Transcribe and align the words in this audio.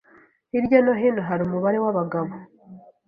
hirya 0.51 0.79
no 0.85 0.93
hino 1.01 1.21
hari 1.29 1.41
umubare 1.43 1.77
wabagabo 1.83 2.31